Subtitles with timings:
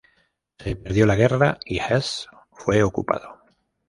[0.57, 3.43] Se perdió la guerra, y Hesse fue ocupado.